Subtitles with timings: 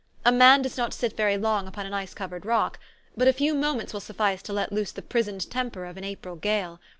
[0.25, 2.79] A man does not sit very long upon an ice covered rock;
[3.15, 6.35] but a few moments will suffice to let loose the prisoned temper of an April
[6.35, 6.81] gale.